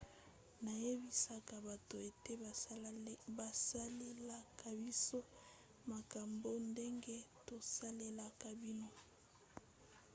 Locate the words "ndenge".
6.69-7.15